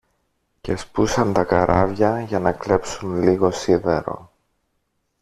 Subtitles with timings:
[0.61, 4.31] και σπούσαν τα καράβια για να κλέψουν λίγο σίδερο